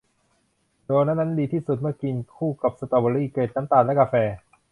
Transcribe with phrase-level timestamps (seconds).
[0.85, 4.15] โดนัทนั้นดีที่สุดเมื่อกินคู่กับสตรอเบอร์รี่ เกล็ดน้ำตาล และกาแฟ